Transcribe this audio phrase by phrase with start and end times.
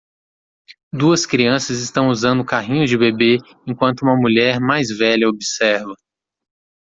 [0.91, 5.93] Duas crianças estão usando carrinhos de bebê enquanto uma mulher mais velha observa.